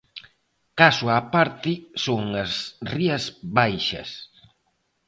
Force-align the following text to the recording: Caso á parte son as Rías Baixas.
Caso 0.79 1.05
á 1.15 1.17
parte 1.33 1.71
son 2.05 2.23
as 2.43 2.51
Rías 2.91 3.23
Baixas. 3.57 4.09